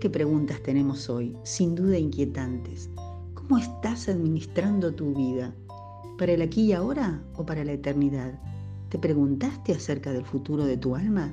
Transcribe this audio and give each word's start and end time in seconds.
Qué 0.00 0.10
preguntas 0.10 0.62
tenemos 0.62 1.08
hoy, 1.08 1.34
sin 1.42 1.74
duda 1.74 1.96
inquietantes. 1.96 2.90
¿Cómo 3.32 3.56
estás 3.56 4.10
administrando 4.10 4.94
tu 4.94 5.14
vida? 5.14 5.54
¿Para 6.18 6.32
el 6.32 6.42
aquí 6.42 6.64
y 6.64 6.72
ahora 6.74 7.22
o 7.34 7.46
para 7.46 7.64
la 7.64 7.72
eternidad? 7.72 8.38
¿Te 8.90 8.98
preguntaste 8.98 9.72
acerca 9.72 10.12
del 10.12 10.26
futuro 10.26 10.66
de 10.66 10.76
tu 10.76 10.96
alma? 10.96 11.32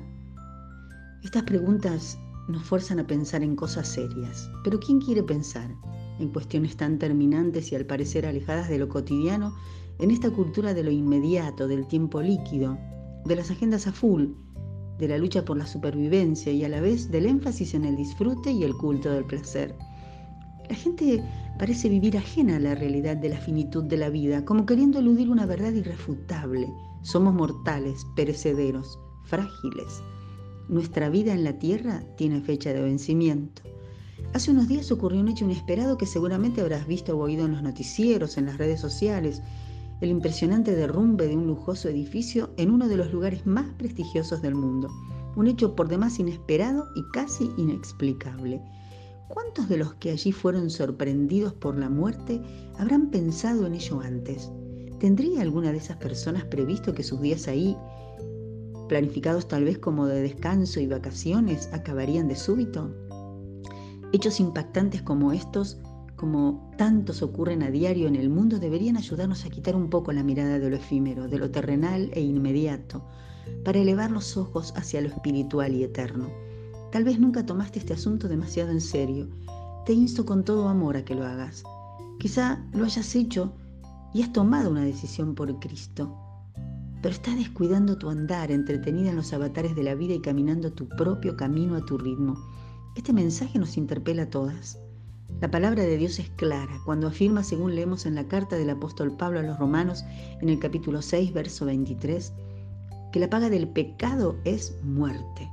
Estas 1.22 1.42
preguntas 1.42 2.18
nos 2.48 2.62
fuerzan 2.62 3.00
a 3.00 3.06
pensar 3.06 3.42
en 3.42 3.54
cosas 3.54 3.86
serias, 3.86 4.50
pero 4.62 4.80
¿quién 4.80 4.98
quiere 4.98 5.22
pensar 5.22 5.70
en 6.18 6.30
cuestiones 6.30 6.74
tan 6.76 6.98
terminantes 6.98 7.70
y 7.70 7.76
al 7.76 7.84
parecer 7.84 8.24
alejadas 8.24 8.70
de 8.70 8.78
lo 8.78 8.88
cotidiano 8.88 9.54
en 9.98 10.10
esta 10.10 10.30
cultura 10.30 10.72
de 10.72 10.84
lo 10.84 10.90
inmediato, 10.90 11.68
del 11.68 11.86
tiempo 11.86 12.22
líquido, 12.22 12.78
de 13.26 13.36
las 13.36 13.50
agendas 13.50 13.86
a 13.86 13.92
full, 13.92 14.28
de 14.98 15.08
la 15.08 15.18
lucha 15.18 15.44
por 15.44 15.56
la 15.56 15.66
supervivencia 15.66 16.52
y 16.52 16.64
a 16.64 16.68
la 16.68 16.80
vez 16.80 17.10
del 17.10 17.26
énfasis 17.26 17.74
en 17.74 17.84
el 17.84 17.96
disfrute 17.96 18.52
y 18.52 18.64
el 18.64 18.74
culto 18.74 19.10
del 19.10 19.24
placer. 19.24 19.76
La 20.68 20.74
gente 20.74 21.22
parece 21.58 21.88
vivir 21.88 22.16
ajena 22.16 22.56
a 22.56 22.60
la 22.60 22.74
realidad 22.74 23.16
de 23.16 23.28
la 23.28 23.38
finitud 23.38 23.84
de 23.84 23.96
la 23.96 24.08
vida, 24.08 24.44
como 24.44 24.66
queriendo 24.66 24.98
eludir 24.98 25.30
una 25.30 25.46
verdad 25.46 25.72
irrefutable. 25.72 26.72
Somos 27.02 27.34
mortales, 27.34 28.06
perecederos, 28.16 28.98
frágiles. 29.24 30.02
Nuestra 30.68 31.10
vida 31.10 31.34
en 31.34 31.44
la 31.44 31.58
tierra 31.58 32.02
tiene 32.16 32.40
fecha 32.40 32.72
de 32.72 32.80
vencimiento. 32.80 33.62
Hace 34.32 34.50
unos 34.50 34.66
días 34.66 34.90
ocurrió 34.90 35.20
un 35.20 35.28
hecho 35.28 35.44
inesperado 35.44 35.98
que 35.98 36.06
seguramente 36.06 36.60
habrás 36.60 36.86
visto 36.86 37.16
o 37.16 37.22
oído 37.22 37.44
en 37.44 37.52
los 37.52 37.62
noticieros, 37.62 38.38
en 38.38 38.46
las 38.46 38.58
redes 38.58 38.80
sociales, 38.80 39.42
el 40.00 40.10
impresionante 40.10 40.74
derrumbe 40.74 41.28
de 41.28 41.36
un 41.36 41.46
lujoso 41.46 41.88
edificio 41.88 42.50
en 42.56 42.70
uno 42.70 42.88
de 42.88 42.96
los 42.96 43.12
lugares 43.12 43.46
más 43.46 43.66
prestigiosos 43.78 44.42
del 44.42 44.54
mundo. 44.54 44.88
Un 45.36 45.46
hecho 45.46 45.74
por 45.74 45.88
demás 45.88 46.18
inesperado 46.18 46.88
y 46.94 47.02
casi 47.12 47.50
inexplicable. 47.56 48.60
¿Cuántos 49.28 49.68
de 49.68 49.78
los 49.78 49.94
que 49.94 50.10
allí 50.10 50.32
fueron 50.32 50.70
sorprendidos 50.70 51.54
por 51.54 51.78
la 51.78 51.88
muerte 51.88 52.40
habrán 52.78 53.10
pensado 53.10 53.66
en 53.66 53.74
ello 53.74 54.00
antes? 54.00 54.50
¿Tendría 55.00 55.42
alguna 55.42 55.72
de 55.72 55.78
esas 55.78 55.96
personas 55.96 56.44
previsto 56.44 56.94
que 56.94 57.02
sus 57.02 57.20
días 57.20 57.48
ahí, 57.48 57.76
planificados 58.88 59.48
tal 59.48 59.64
vez 59.64 59.78
como 59.78 60.06
de 60.06 60.22
descanso 60.22 60.80
y 60.80 60.86
vacaciones, 60.86 61.68
acabarían 61.72 62.28
de 62.28 62.36
súbito? 62.36 62.94
Hechos 64.12 64.38
impactantes 64.38 65.02
como 65.02 65.32
estos 65.32 65.78
como 66.24 66.70
tantos 66.78 67.20
ocurren 67.20 67.62
a 67.62 67.70
diario 67.70 68.08
en 68.08 68.16
el 68.16 68.30
mundo, 68.30 68.58
deberían 68.58 68.96
ayudarnos 68.96 69.44
a 69.44 69.50
quitar 69.50 69.76
un 69.76 69.90
poco 69.90 70.10
la 70.10 70.22
mirada 70.22 70.58
de 70.58 70.70
lo 70.70 70.76
efímero, 70.76 71.28
de 71.28 71.36
lo 71.36 71.50
terrenal 71.50 72.08
e 72.14 72.22
inmediato, 72.22 73.04
para 73.62 73.78
elevar 73.78 74.10
los 74.10 74.38
ojos 74.38 74.72
hacia 74.74 75.02
lo 75.02 75.08
espiritual 75.08 75.74
y 75.74 75.84
eterno. 75.84 76.30
Tal 76.92 77.04
vez 77.04 77.20
nunca 77.20 77.44
tomaste 77.44 77.78
este 77.78 77.92
asunto 77.92 78.26
demasiado 78.26 78.70
en 78.70 78.80
serio. 78.80 79.28
Te 79.84 79.92
insto 79.92 80.24
con 80.24 80.44
todo 80.44 80.70
amor 80.70 80.96
a 80.96 81.04
que 81.04 81.14
lo 81.14 81.26
hagas. 81.26 81.62
Quizá 82.18 82.64
lo 82.72 82.86
hayas 82.86 83.14
hecho 83.14 83.52
y 84.14 84.22
has 84.22 84.32
tomado 84.32 84.70
una 84.70 84.84
decisión 84.84 85.34
por 85.34 85.58
Cristo, 85.60 86.16
pero 87.02 87.14
estás 87.14 87.36
descuidando 87.36 87.98
tu 87.98 88.08
andar, 88.08 88.50
entretenida 88.50 89.10
en 89.10 89.16
los 89.16 89.34
avatares 89.34 89.76
de 89.76 89.82
la 89.82 89.94
vida 89.94 90.14
y 90.14 90.22
caminando 90.22 90.72
tu 90.72 90.88
propio 90.88 91.36
camino 91.36 91.76
a 91.76 91.84
tu 91.84 91.98
ritmo. 91.98 92.34
Este 92.96 93.12
mensaje 93.12 93.58
nos 93.58 93.76
interpela 93.76 94.22
a 94.22 94.30
todas. 94.30 94.78
La 95.40 95.50
palabra 95.50 95.82
de 95.82 95.96
Dios 95.96 96.18
es 96.18 96.30
clara 96.30 96.80
cuando 96.84 97.08
afirma, 97.08 97.42
según 97.44 97.74
leemos 97.74 98.06
en 98.06 98.14
la 98.14 98.28
carta 98.28 98.56
del 98.56 98.70
apóstol 98.70 99.16
Pablo 99.16 99.40
a 99.40 99.42
los 99.42 99.58
Romanos 99.58 100.04
en 100.40 100.48
el 100.48 100.58
capítulo 100.58 101.02
6, 101.02 101.32
verso 101.32 101.66
23, 101.66 102.32
que 103.12 103.20
la 103.20 103.28
paga 103.28 103.50
del 103.50 103.68
pecado 103.68 104.36
es 104.44 104.76
muerte. 104.82 105.50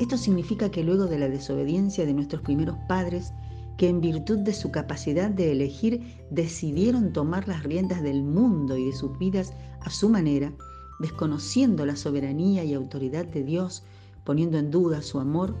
Esto 0.00 0.16
significa 0.16 0.70
que 0.70 0.82
luego 0.82 1.06
de 1.06 1.18
la 1.18 1.28
desobediencia 1.28 2.06
de 2.06 2.14
nuestros 2.14 2.42
primeros 2.42 2.76
padres, 2.88 3.32
que 3.76 3.88
en 3.88 4.00
virtud 4.00 4.38
de 4.38 4.52
su 4.52 4.70
capacidad 4.70 5.30
de 5.30 5.52
elegir 5.52 6.24
decidieron 6.30 7.12
tomar 7.12 7.46
las 7.46 7.64
riendas 7.64 8.02
del 8.02 8.22
mundo 8.22 8.76
y 8.76 8.86
de 8.86 8.92
sus 8.92 9.18
vidas 9.18 9.52
a 9.80 9.90
su 9.90 10.08
manera, 10.08 10.52
desconociendo 11.00 11.84
la 11.86 11.96
soberanía 11.96 12.64
y 12.64 12.74
autoridad 12.74 13.26
de 13.26 13.42
Dios, 13.42 13.84
poniendo 14.24 14.58
en 14.58 14.70
duda 14.70 15.02
su 15.02 15.18
amor, 15.18 15.54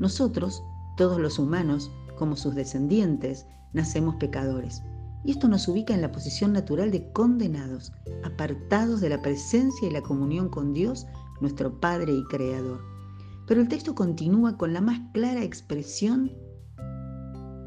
nosotros, 0.00 0.62
todos 0.96 1.18
los 1.18 1.38
humanos, 1.38 1.90
como 2.22 2.36
sus 2.36 2.54
descendientes, 2.54 3.48
nacemos 3.72 4.14
pecadores. 4.14 4.80
Y 5.24 5.32
esto 5.32 5.48
nos 5.48 5.66
ubica 5.66 5.92
en 5.92 6.02
la 6.02 6.12
posición 6.12 6.52
natural 6.52 6.92
de 6.92 7.10
condenados, 7.10 7.92
apartados 8.22 9.00
de 9.00 9.08
la 9.08 9.20
presencia 9.20 9.88
y 9.88 9.90
la 9.90 10.02
comunión 10.02 10.48
con 10.48 10.72
Dios, 10.72 11.04
nuestro 11.40 11.80
Padre 11.80 12.12
y 12.12 12.22
Creador. 12.26 12.80
Pero 13.48 13.60
el 13.60 13.66
texto 13.66 13.96
continúa 13.96 14.56
con 14.56 14.72
la 14.72 14.80
más 14.80 15.00
clara 15.12 15.42
expresión 15.42 16.30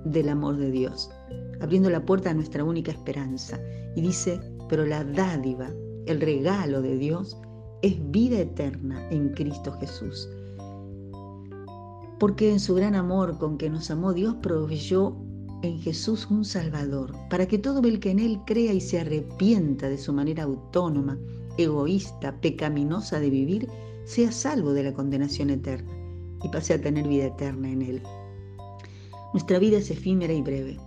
del 0.06 0.30
amor 0.30 0.56
de 0.56 0.72
Dios, 0.72 1.12
abriendo 1.60 1.90
la 1.90 2.06
puerta 2.06 2.30
a 2.30 2.34
nuestra 2.34 2.64
única 2.64 2.94
esperanza. 2.94 3.60
Y 3.98 4.00
dice, 4.04 4.40
pero 4.70 4.86
la 4.86 5.04
dádiva, 5.04 5.70
el 6.06 6.22
regalo 6.22 6.82
de 6.82 6.96
Dios, 6.96 7.36
es 7.82 7.98
vida 8.10 8.40
eterna 8.40 9.06
en 9.10 9.34
Cristo 9.34 9.74
Jesús 9.82 10.30
porque 12.20 12.52
en 12.52 12.60
su 12.60 12.76
gran 12.76 12.96
amor 12.96 13.38
con 13.38 13.58
que 13.58 13.70
nos 13.70 13.92
amó 13.92 14.14
Dios 14.14 14.36
proveyó 14.42 15.16
en 15.62 15.80
Jesús 15.80 16.28
un 16.30 16.46
Salvador, 16.46 17.16
para 17.30 17.48
que 17.48 17.58
todo 17.58 17.82
el 17.88 18.00
que 18.00 18.12
en 18.12 18.20
Él 18.20 18.40
crea 18.46 18.74
y 18.74 18.82
se 18.82 19.00
arrepienta 19.00 19.90
de 19.90 19.98
su 19.98 20.14
manera 20.14 20.44
autónoma, 20.44 21.18
egoísta, 21.58 22.40
pecaminosa 22.40 23.20
de 23.20 23.30
vivir, 23.30 23.70
sea 24.06 24.32
salvo 24.32 24.74
de 24.74 24.84
la 24.84 24.94
condenación 24.94 25.50
eterna 25.50 25.92
y 26.44 26.50
pase 26.50 26.74
a 26.74 26.82
tener 26.82 27.08
vida 27.08 27.26
eterna 27.26 27.70
en 27.70 27.82
Él. 27.82 28.04
Nuestra 29.34 29.60
vida 29.60 29.78
es 29.78 29.90
efímera 29.90 30.34
y 30.34 30.42
breve. 30.42 30.80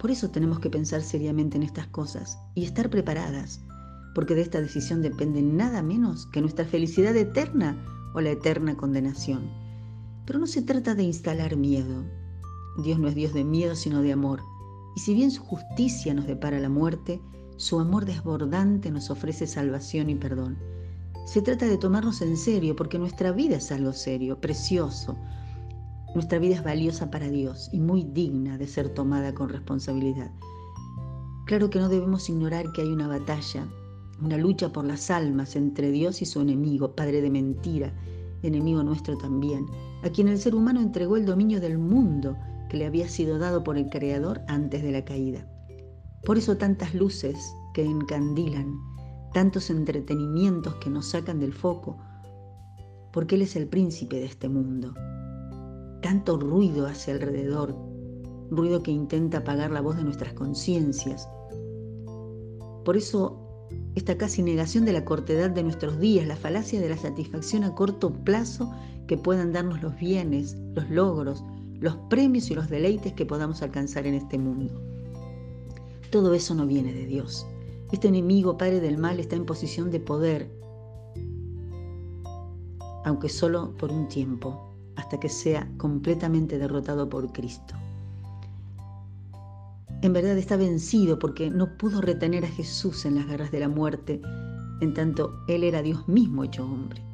Por 0.00 0.10
eso 0.10 0.30
tenemos 0.30 0.60
que 0.60 0.70
pensar 0.70 1.02
seriamente 1.02 1.56
en 1.56 1.62
estas 1.62 1.86
cosas 1.88 2.38
y 2.54 2.64
estar 2.64 2.90
preparadas, 2.90 3.60
porque 4.14 4.34
de 4.34 4.42
esta 4.42 4.60
decisión 4.60 5.02
depende 5.02 5.42
nada 5.42 5.82
menos 5.82 6.26
que 6.26 6.40
nuestra 6.40 6.64
felicidad 6.64 7.16
eterna 7.16 7.76
o 8.14 8.20
la 8.20 8.30
eterna 8.30 8.76
condenación. 8.76 9.61
Pero 10.32 10.40
no 10.40 10.46
se 10.46 10.62
trata 10.62 10.94
de 10.94 11.02
instalar 11.02 11.56
miedo. 11.56 12.06
Dios 12.82 12.98
no 12.98 13.08
es 13.08 13.14
Dios 13.14 13.34
de 13.34 13.44
miedo, 13.44 13.74
sino 13.76 14.00
de 14.00 14.14
amor. 14.14 14.40
Y 14.96 15.00
si 15.00 15.12
bien 15.12 15.30
su 15.30 15.42
justicia 15.42 16.14
nos 16.14 16.26
depara 16.26 16.58
la 16.58 16.70
muerte, 16.70 17.20
su 17.58 17.78
amor 17.78 18.06
desbordante 18.06 18.90
nos 18.90 19.10
ofrece 19.10 19.46
salvación 19.46 20.08
y 20.08 20.14
perdón. 20.14 20.56
Se 21.26 21.42
trata 21.42 21.66
de 21.66 21.76
tomarnos 21.76 22.22
en 22.22 22.38
serio 22.38 22.74
porque 22.74 22.98
nuestra 22.98 23.30
vida 23.30 23.56
es 23.56 23.70
algo 23.72 23.92
serio, 23.92 24.40
precioso. 24.40 25.18
Nuestra 26.14 26.38
vida 26.38 26.54
es 26.54 26.64
valiosa 26.64 27.10
para 27.10 27.28
Dios 27.28 27.68
y 27.70 27.80
muy 27.80 28.02
digna 28.02 28.56
de 28.56 28.68
ser 28.68 28.88
tomada 28.88 29.34
con 29.34 29.50
responsabilidad. 29.50 30.30
Claro 31.44 31.68
que 31.68 31.78
no 31.78 31.90
debemos 31.90 32.30
ignorar 32.30 32.72
que 32.72 32.80
hay 32.80 32.88
una 32.88 33.06
batalla, 33.06 33.68
una 34.18 34.38
lucha 34.38 34.72
por 34.72 34.86
las 34.86 35.10
almas 35.10 35.56
entre 35.56 35.90
Dios 35.90 36.22
y 36.22 36.24
su 36.24 36.40
enemigo, 36.40 36.96
padre 36.96 37.20
de 37.20 37.28
mentira, 37.28 37.92
enemigo 38.42 38.82
nuestro 38.82 39.16
también, 39.16 39.66
a 40.02 40.10
quien 40.10 40.28
el 40.28 40.38
ser 40.38 40.54
humano 40.54 40.80
entregó 40.80 41.16
el 41.16 41.26
dominio 41.26 41.60
del 41.60 41.78
mundo 41.78 42.36
que 42.68 42.76
le 42.76 42.86
había 42.86 43.08
sido 43.08 43.38
dado 43.38 43.62
por 43.62 43.76
el 43.76 43.88
Creador 43.88 44.40
antes 44.48 44.82
de 44.82 44.92
la 44.92 45.04
caída. 45.04 45.46
Por 46.24 46.38
eso 46.38 46.56
tantas 46.56 46.94
luces 46.94 47.36
que 47.74 47.84
encandilan, 47.84 48.78
tantos 49.32 49.70
entretenimientos 49.70 50.74
que 50.76 50.90
nos 50.90 51.10
sacan 51.10 51.40
del 51.40 51.52
foco, 51.52 51.98
porque 53.12 53.34
Él 53.34 53.42
es 53.42 53.56
el 53.56 53.68
príncipe 53.68 54.16
de 54.16 54.26
este 54.26 54.48
mundo. 54.48 54.94
Tanto 56.00 56.38
ruido 56.38 56.86
hacia 56.86 57.14
alrededor, 57.14 57.76
ruido 58.50 58.82
que 58.82 58.90
intenta 58.90 59.38
apagar 59.38 59.70
la 59.70 59.80
voz 59.80 59.96
de 59.96 60.04
nuestras 60.04 60.32
conciencias. 60.34 61.28
Por 62.84 62.96
eso 62.96 63.41
esta 63.94 64.16
casi 64.16 64.42
negación 64.42 64.84
de 64.84 64.92
la 64.92 65.04
cortedad 65.04 65.50
de 65.50 65.62
nuestros 65.62 65.98
días, 65.98 66.26
la 66.26 66.36
falacia 66.36 66.80
de 66.80 66.88
la 66.88 66.96
satisfacción 66.96 67.64
a 67.64 67.74
corto 67.74 68.12
plazo 68.12 68.72
que 69.06 69.18
puedan 69.18 69.52
darnos 69.52 69.82
los 69.82 69.96
bienes, 69.98 70.56
los 70.74 70.88
logros, 70.88 71.44
los 71.80 71.96
premios 72.08 72.50
y 72.50 72.54
los 72.54 72.68
deleites 72.68 73.12
que 73.12 73.26
podamos 73.26 73.62
alcanzar 73.62 74.06
en 74.06 74.14
este 74.14 74.38
mundo. 74.38 74.80
Todo 76.10 76.34
eso 76.34 76.54
no 76.54 76.66
viene 76.66 76.92
de 76.92 77.06
Dios. 77.06 77.46
Este 77.90 78.08
enemigo, 78.08 78.56
padre 78.56 78.80
del 78.80 78.98
mal, 78.98 79.20
está 79.20 79.36
en 79.36 79.44
posición 79.44 79.90
de 79.90 80.00
poder, 80.00 80.50
aunque 83.04 83.28
solo 83.28 83.76
por 83.76 83.92
un 83.92 84.08
tiempo, 84.08 84.74
hasta 84.96 85.20
que 85.20 85.28
sea 85.28 85.70
completamente 85.76 86.58
derrotado 86.58 87.08
por 87.08 87.32
Cristo 87.32 87.74
en 90.02 90.12
verdad 90.12 90.36
está 90.36 90.56
vencido 90.56 91.18
porque 91.18 91.48
no 91.48 91.78
pudo 91.78 92.00
retener 92.00 92.44
a 92.44 92.48
Jesús 92.48 93.06
en 93.06 93.14
las 93.14 93.26
garras 93.28 93.52
de 93.52 93.60
la 93.60 93.68
muerte, 93.68 94.20
en 94.80 94.94
tanto 94.94 95.44
Él 95.46 95.62
era 95.62 95.80
Dios 95.80 96.08
mismo 96.08 96.42
hecho 96.42 96.64
hombre. 96.64 97.04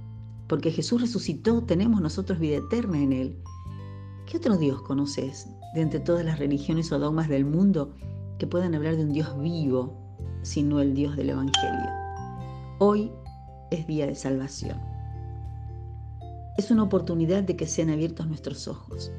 Porque 0.49 0.71
Jesús 0.71 1.03
resucitó, 1.03 1.63
tenemos 1.63 2.01
nosotros 2.01 2.39
vida 2.39 2.57
eterna 2.57 2.99
en 2.99 3.13
Él. 3.13 3.43
¿Qué 4.27 4.39
otro 4.39 4.57
Dios 4.57 4.81
conoces 4.83 5.47
de 5.75 5.83
entre 5.83 6.01
todas 6.01 6.25
las 6.25 6.39
religiones 6.39 6.91
o 6.91 6.99
dogmas 6.99 7.29
del 7.29 7.45
mundo 7.45 7.95
que 8.39 8.47
puedan 8.47 8.75
hablar 8.75 8.97
de 8.97 9.05
un 9.05 9.13
Dios 9.13 9.39
vivo, 9.39 9.95
sino 10.41 10.81
el 10.81 10.95
Dios 10.95 11.15
del 11.15 11.31
Evangelio? 11.31 11.91
Hoy 12.79 13.13
es 13.71 13.87
día 13.87 14.07
de 14.07 14.15
salvación. 14.15 14.81
Es 16.57 16.71
una 16.71 16.85
oportunidad 16.85 17.43
de 17.43 17.55
que 17.55 17.67
sean 17.67 17.91
abiertos 17.91 18.27
nuestros 18.27 18.67
ojos 18.67 19.13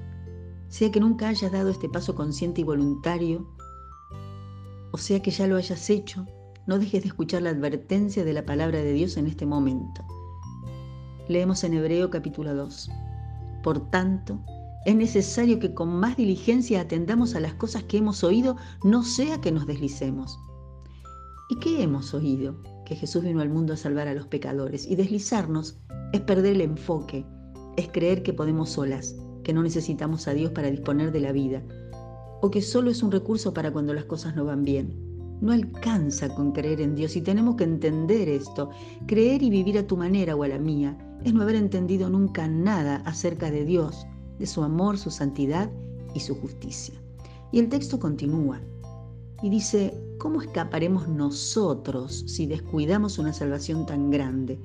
sea 0.69 0.91
que 0.91 0.99
nunca 0.99 1.27
hayas 1.27 1.51
dado 1.51 1.69
este 1.69 1.89
paso 1.89 2.15
consciente 2.15 2.61
y 2.61 2.63
voluntario, 2.63 3.47
o 4.91 4.97
sea 4.97 5.21
que 5.21 5.31
ya 5.31 5.47
lo 5.47 5.57
hayas 5.57 5.89
hecho, 5.89 6.25
no 6.67 6.79
dejes 6.79 7.01
de 7.01 7.09
escuchar 7.09 7.41
la 7.41 7.49
advertencia 7.49 8.23
de 8.23 8.33
la 8.33 8.45
palabra 8.45 8.79
de 8.79 8.93
Dios 8.93 9.17
en 9.17 9.27
este 9.27 9.45
momento. 9.45 10.05
Leemos 11.27 11.63
en 11.63 11.73
Hebreo 11.73 12.09
capítulo 12.09 12.53
2. 12.53 12.89
Por 13.63 13.89
tanto, 13.89 14.39
es 14.85 14.95
necesario 14.95 15.59
que 15.59 15.73
con 15.73 15.89
más 15.89 16.15
diligencia 16.15 16.81
atendamos 16.81 17.35
a 17.35 17.39
las 17.39 17.53
cosas 17.55 17.83
que 17.83 17.97
hemos 17.97 18.23
oído, 18.23 18.55
no 18.83 19.03
sea 19.03 19.41
que 19.41 19.51
nos 19.51 19.67
deslicemos. 19.67 20.39
¿Y 21.49 21.57
qué 21.59 21.83
hemos 21.83 22.13
oído? 22.13 22.55
Que 22.85 22.95
Jesús 22.95 23.23
vino 23.23 23.41
al 23.41 23.49
mundo 23.49 23.73
a 23.73 23.77
salvar 23.77 24.07
a 24.07 24.13
los 24.13 24.27
pecadores. 24.27 24.87
Y 24.87 24.95
deslizarnos 24.95 25.79
es 26.13 26.21
perder 26.21 26.55
el 26.55 26.61
enfoque, 26.61 27.25
es 27.75 27.89
creer 27.89 28.23
que 28.23 28.33
podemos 28.33 28.69
solas, 28.69 29.15
que 29.49 29.53
no 29.55 29.63
necesitamos 29.63 30.27
a 30.27 30.35
Dios 30.35 30.51
para 30.51 30.69
disponer 30.69 31.11
de 31.11 31.21
la 31.21 31.31
vida, 31.31 31.63
o 32.39 32.51
que 32.51 32.61
solo 32.61 32.91
es 32.91 33.01
un 33.01 33.09
recurso 33.09 33.51
para 33.51 33.73
cuando 33.73 33.95
las 33.95 34.05
cosas 34.05 34.35
no 34.35 34.45
van 34.45 34.63
bien. 34.63 34.93
No 35.41 35.51
alcanza 35.51 36.29
con 36.35 36.51
creer 36.51 36.81
en 36.81 36.93
Dios 36.93 37.15
y 37.15 37.21
tenemos 37.21 37.55
que 37.55 37.63
entender 37.63 38.29
esto. 38.29 38.69
Creer 39.07 39.41
y 39.41 39.49
vivir 39.49 39.79
a 39.79 39.87
tu 39.87 39.97
manera 39.97 40.35
o 40.35 40.43
a 40.43 40.47
la 40.49 40.59
mía 40.59 40.95
es 41.23 41.33
no 41.33 41.41
haber 41.41 41.55
entendido 41.55 42.11
nunca 42.11 42.47
nada 42.47 42.97
acerca 43.07 43.49
de 43.49 43.65
Dios, 43.65 44.05
de 44.37 44.45
su 44.45 44.61
amor, 44.61 44.99
su 44.99 45.09
santidad 45.09 45.71
y 46.13 46.19
su 46.19 46.35
justicia. 46.35 46.93
Y 47.51 47.57
el 47.57 47.69
texto 47.69 47.99
continúa 47.99 48.61
y 49.41 49.49
dice, 49.49 49.99
¿cómo 50.19 50.43
escaparemos 50.43 51.07
nosotros 51.07 52.23
si 52.27 52.45
descuidamos 52.45 53.17
una 53.17 53.33
salvación 53.33 53.87
tan 53.87 54.11
grande? 54.11 54.59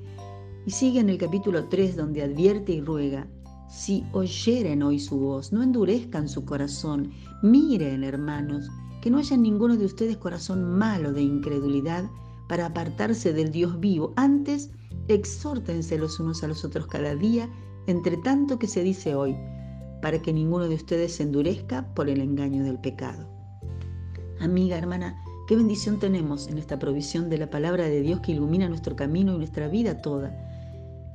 Y 0.67 0.73
sigue 0.73 1.01
en 1.01 1.09
el 1.09 1.17
capítulo 1.17 1.71
3 1.71 1.97
donde 1.97 2.23
advierte 2.23 2.73
y 2.73 2.83
ruega, 2.83 3.27
si 3.69 4.05
oyeren 4.13 4.83
hoy 4.83 4.99
su 4.99 5.19
voz, 5.19 5.53
no 5.53 5.63
endurezcan 5.63 6.29
su 6.29 6.45
corazón, 6.45 7.11
miren 7.43 8.05
hermanos, 8.05 8.71
que 9.01 9.11
no 9.11 9.19
haya 9.19 9.37
ninguno 9.37 9.77
de 9.77 9.85
ustedes 9.85 10.17
corazón 10.17 10.65
malo 10.79 11.13
de 11.13 11.23
incredulidad 11.23 12.09
para 12.49 12.67
apartarse 12.67 13.33
del 13.33 13.51
Dios 13.51 13.79
vivo, 13.81 14.13
antes 14.17 14.71
exhórtense 15.09 15.99
los 15.99 16.21
unos 16.21 16.43
a 16.43 16.49
los 16.49 16.65
otros 16.65 16.87
cada 16.87 17.15
día, 17.15 17.49
entre 17.87 18.17
tanto 18.17 18.59
que 18.59 18.67
se 18.67 18.83
dice 18.83 19.15
hoy, 19.15 19.37
para 20.01 20.21
que 20.21 20.33
ninguno 20.33 20.69
de 20.69 20.75
ustedes 20.75 21.17
se 21.17 21.23
endurezca 21.23 21.95
por 21.95 22.09
el 22.09 22.21
engaño 22.21 22.65
del 22.65 22.79
pecado. 22.79 23.29
Amiga, 24.41 24.77
hermana, 24.77 25.23
qué 25.49 25.57
bendición 25.57 25.99
tenemos 25.99 26.49
en 26.49 26.59
esta 26.59 26.79
provisión 26.79 27.31
de 27.31 27.39
la 27.39 27.51
palabra 27.51 27.85
de 27.85 28.01
Dios 28.01 28.21
que 28.21 28.33
ilumina 28.33 28.69
nuestro 28.69 28.97
camino 28.97 29.35
y 29.35 29.39
nuestra 29.39 29.69
vida 29.69 30.01
toda. 30.01 30.35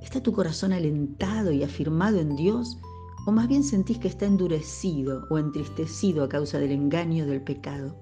¿Está 0.02 0.24
tu 0.24 0.32
corazón 0.32 0.74
alentado 0.74 1.52
y 1.52 1.64
afirmado 1.64 2.20
en 2.20 2.36
Dios? 2.36 2.78
¿O 3.26 3.32
más 3.32 3.48
bien 3.48 3.64
sentís 3.64 4.00
que 4.00 4.08
está 4.08 4.26
endurecido 4.26 5.28
o 5.30 5.38
entristecido 5.38 6.24
a 6.24 6.30
causa 6.30 6.58
del 6.58 6.72
engaño 6.72 7.26
del 7.26 7.42
pecado? 7.42 7.96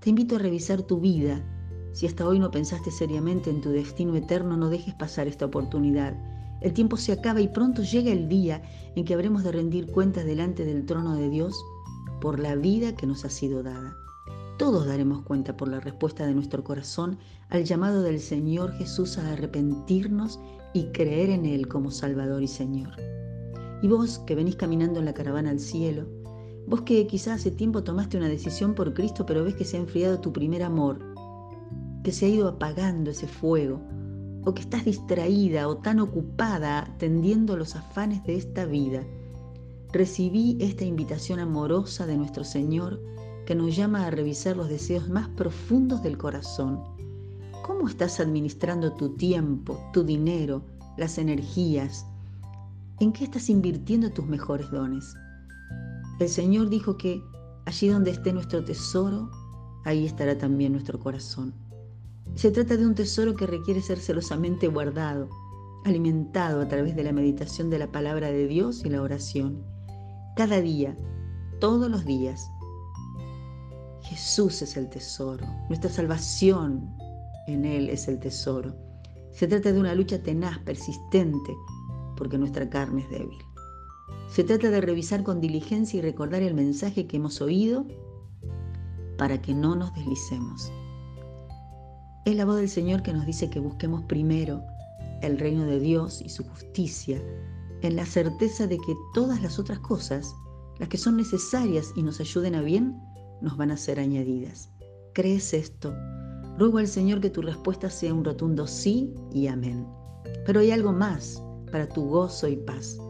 Te 0.00 0.10
invito 0.10 0.36
a 0.36 0.40
revisar 0.40 0.82
tu 0.82 1.00
vida. 1.00 1.44
Si 1.92 2.06
hasta 2.06 2.26
hoy 2.26 2.38
no 2.38 2.50
pensaste 2.50 2.90
seriamente 2.90 3.50
en 3.50 3.60
tu 3.60 3.70
destino 3.70 4.16
eterno, 4.16 4.56
no 4.56 4.68
dejes 4.68 4.94
pasar 4.94 5.28
esta 5.28 5.46
oportunidad. 5.46 6.16
El 6.60 6.72
tiempo 6.72 6.96
se 6.96 7.12
acaba 7.12 7.40
y 7.40 7.48
pronto 7.48 7.82
llega 7.82 8.10
el 8.10 8.28
día 8.28 8.62
en 8.96 9.04
que 9.04 9.14
habremos 9.14 9.44
de 9.44 9.52
rendir 9.52 9.86
cuentas 9.90 10.24
delante 10.24 10.64
del 10.64 10.86
trono 10.86 11.14
de 11.16 11.28
Dios 11.28 11.54
por 12.20 12.40
la 12.40 12.56
vida 12.56 12.94
que 12.94 13.06
nos 13.06 13.24
ha 13.24 13.30
sido 13.30 13.62
dada. 13.62 13.96
Todos 14.58 14.86
daremos 14.86 15.22
cuenta 15.22 15.56
por 15.56 15.68
la 15.68 15.80
respuesta 15.80 16.26
de 16.26 16.34
nuestro 16.34 16.62
corazón 16.62 17.18
al 17.48 17.64
llamado 17.64 18.02
del 18.02 18.20
Señor 18.20 18.72
Jesús 18.74 19.18
a 19.18 19.32
arrepentirnos 19.32 20.38
y 20.74 20.84
creer 20.92 21.30
en 21.30 21.46
Él 21.46 21.68
como 21.68 21.90
Salvador 21.90 22.42
y 22.42 22.48
Señor. 22.48 22.90
Y 23.82 23.88
vos 23.88 24.20
que 24.20 24.34
venís 24.34 24.56
caminando 24.56 25.00
en 25.00 25.06
la 25.06 25.14
caravana 25.14 25.50
al 25.50 25.60
cielo, 25.60 26.06
vos 26.66 26.82
que 26.82 27.06
quizás 27.06 27.40
hace 27.40 27.50
tiempo 27.50 27.82
tomaste 27.82 28.16
una 28.16 28.28
decisión 28.28 28.74
por 28.74 28.94
Cristo 28.94 29.26
pero 29.26 29.44
ves 29.44 29.54
que 29.54 29.64
se 29.64 29.76
ha 29.76 29.80
enfriado 29.80 30.20
tu 30.20 30.32
primer 30.32 30.62
amor, 30.62 30.98
que 32.04 32.12
se 32.12 32.26
ha 32.26 32.28
ido 32.28 32.48
apagando 32.48 33.10
ese 33.10 33.26
fuego, 33.26 33.80
o 34.44 34.54
que 34.54 34.62
estás 34.62 34.84
distraída 34.84 35.68
o 35.68 35.76
tan 35.76 36.00
ocupada 36.00 36.80
atendiendo 36.80 37.56
los 37.56 37.76
afanes 37.76 38.24
de 38.24 38.36
esta 38.36 38.64
vida, 38.64 39.04
recibí 39.92 40.56
esta 40.60 40.84
invitación 40.84 41.38
amorosa 41.38 42.06
de 42.06 42.16
nuestro 42.16 42.44
Señor 42.44 43.00
que 43.46 43.54
nos 43.54 43.76
llama 43.76 44.06
a 44.06 44.10
revisar 44.10 44.56
los 44.56 44.68
deseos 44.68 45.08
más 45.08 45.28
profundos 45.30 46.02
del 46.02 46.16
corazón. 46.16 46.80
¿Cómo 47.62 47.86
estás 47.86 48.18
administrando 48.18 48.92
tu 48.94 49.10
tiempo, 49.10 49.78
tu 49.92 50.02
dinero, 50.02 50.64
las 50.96 51.16
energías? 51.16 52.04
¿En 52.98 53.12
qué 53.12 53.22
estás 53.22 53.48
invirtiendo 53.48 54.10
tus 54.10 54.26
mejores 54.26 54.68
dones? 54.72 55.14
El 56.18 56.28
Señor 56.28 56.70
dijo 56.70 56.96
que 56.96 57.22
allí 57.64 57.86
donde 57.86 58.10
esté 58.10 58.32
nuestro 58.32 58.64
tesoro, 58.64 59.30
ahí 59.84 60.06
estará 60.06 60.36
también 60.36 60.72
nuestro 60.72 60.98
corazón. 60.98 61.54
Se 62.34 62.50
trata 62.50 62.76
de 62.76 62.84
un 62.84 62.96
tesoro 62.96 63.36
que 63.36 63.46
requiere 63.46 63.80
ser 63.80 64.00
celosamente 64.00 64.66
guardado, 64.66 65.28
alimentado 65.84 66.62
a 66.62 66.66
través 66.66 66.96
de 66.96 67.04
la 67.04 67.12
meditación 67.12 67.70
de 67.70 67.78
la 67.78 67.92
palabra 67.92 68.32
de 68.32 68.48
Dios 68.48 68.84
y 68.84 68.90
la 68.90 69.02
oración. 69.02 69.62
Cada 70.34 70.60
día, 70.60 70.98
todos 71.60 71.88
los 71.88 72.04
días, 72.04 72.44
Jesús 74.00 74.62
es 74.62 74.76
el 74.76 74.90
tesoro, 74.90 75.46
nuestra 75.68 75.90
salvación 75.90 76.92
en 77.46 77.64
Él 77.64 77.88
es 77.90 78.08
el 78.08 78.18
tesoro. 78.18 78.74
Se 79.32 79.46
trata 79.46 79.72
de 79.72 79.80
una 79.80 79.94
lucha 79.94 80.22
tenaz, 80.22 80.58
persistente, 80.60 81.56
porque 82.16 82.38
nuestra 82.38 82.68
carne 82.68 83.02
es 83.02 83.10
débil. 83.10 83.38
Se 84.28 84.44
trata 84.44 84.70
de 84.70 84.80
revisar 84.80 85.22
con 85.22 85.40
diligencia 85.40 85.98
y 85.98 86.02
recordar 86.02 86.42
el 86.42 86.54
mensaje 86.54 87.06
que 87.06 87.16
hemos 87.16 87.40
oído 87.40 87.86
para 89.18 89.40
que 89.40 89.54
no 89.54 89.74
nos 89.74 89.94
deslicemos. 89.94 90.72
Es 92.24 92.36
la 92.36 92.44
voz 92.44 92.56
del 92.56 92.68
Señor 92.68 93.02
que 93.02 93.12
nos 93.12 93.26
dice 93.26 93.50
que 93.50 93.60
busquemos 93.60 94.02
primero 94.04 94.62
el 95.22 95.38
reino 95.38 95.64
de 95.64 95.80
Dios 95.80 96.20
y 96.20 96.28
su 96.28 96.44
justicia, 96.44 97.22
en 97.82 97.96
la 97.96 98.06
certeza 98.06 98.66
de 98.66 98.78
que 98.78 98.94
todas 99.14 99.42
las 99.42 99.58
otras 99.58 99.78
cosas, 99.80 100.34
las 100.78 100.88
que 100.88 100.98
son 100.98 101.16
necesarias 101.16 101.92
y 101.96 102.02
nos 102.02 102.20
ayuden 102.20 102.54
a 102.54 102.62
bien, 102.62 103.00
nos 103.40 103.56
van 103.56 103.70
a 103.70 103.76
ser 103.76 103.98
añadidas. 103.98 104.70
¿Crees 105.14 105.52
esto? 105.52 105.94
Ruego 106.62 106.78
al 106.78 106.86
Señor 106.86 107.20
que 107.20 107.28
tu 107.28 107.42
respuesta 107.42 107.90
sea 107.90 108.14
un 108.14 108.24
rotundo 108.24 108.68
sí 108.68 109.12
y 109.32 109.48
amén. 109.48 109.84
Pero 110.46 110.60
hay 110.60 110.70
algo 110.70 110.92
más 110.92 111.42
para 111.72 111.88
tu 111.88 112.04
gozo 112.04 112.46
y 112.46 112.54
paz. 112.54 113.00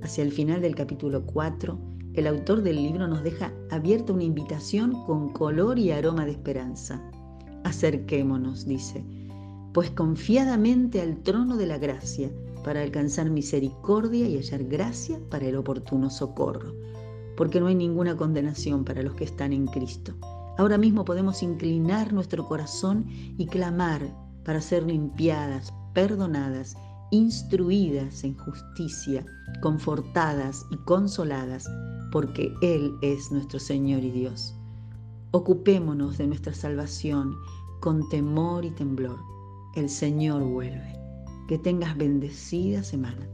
Hacia 0.00 0.24
el 0.24 0.32
final 0.32 0.62
del 0.62 0.74
capítulo 0.74 1.22
4, 1.26 1.78
el 2.14 2.26
autor 2.26 2.62
del 2.62 2.76
libro 2.76 3.06
nos 3.06 3.22
deja 3.22 3.52
abierta 3.70 4.14
una 4.14 4.24
invitación 4.24 4.92
con 5.04 5.28
color 5.34 5.78
y 5.78 5.90
aroma 5.90 6.24
de 6.24 6.30
esperanza. 6.30 7.02
Acerquémonos, 7.64 8.64
dice, 8.64 9.04
pues 9.74 9.90
confiadamente 9.90 11.02
al 11.02 11.22
trono 11.22 11.58
de 11.58 11.66
la 11.66 11.76
gracia 11.76 12.30
para 12.64 12.80
alcanzar 12.80 13.28
misericordia 13.28 14.26
y 14.26 14.38
hallar 14.38 14.64
gracia 14.64 15.20
para 15.28 15.46
el 15.46 15.56
oportuno 15.56 16.08
socorro 16.08 16.72
porque 17.36 17.60
no 17.60 17.66
hay 17.66 17.74
ninguna 17.74 18.16
condenación 18.16 18.84
para 18.84 19.02
los 19.02 19.14
que 19.14 19.24
están 19.24 19.52
en 19.52 19.66
Cristo. 19.66 20.14
Ahora 20.58 20.78
mismo 20.78 21.04
podemos 21.04 21.42
inclinar 21.42 22.12
nuestro 22.12 22.46
corazón 22.46 23.06
y 23.38 23.46
clamar 23.46 24.02
para 24.44 24.60
ser 24.60 24.82
limpiadas, 24.84 25.72
perdonadas, 25.94 26.76
instruidas 27.10 28.24
en 28.24 28.36
justicia, 28.36 29.24
confortadas 29.60 30.64
y 30.70 30.76
consoladas, 30.78 31.68
porque 32.10 32.52
Él 32.62 32.92
es 33.02 33.30
nuestro 33.30 33.58
Señor 33.58 34.02
y 34.04 34.10
Dios. 34.10 34.54
Ocupémonos 35.30 36.18
de 36.18 36.26
nuestra 36.26 36.52
salvación 36.52 37.34
con 37.80 38.08
temor 38.10 38.64
y 38.64 38.70
temblor. 38.70 39.18
El 39.74 39.88
Señor 39.88 40.42
vuelve. 40.42 40.98
Que 41.48 41.58
tengas 41.58 41.96
bendecida 41.96 42.82
semana. 42.82 43.26